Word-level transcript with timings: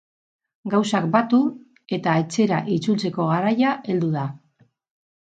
Gauzak 0.73 1.05
batu 1.17 1.41
eta 1.99 2.17
etxera 2.23 2.65
itzultzeko 2.79 3.31
garaia 3.31 3.79
heldu 3.93 4.15
da. 4.21 4.29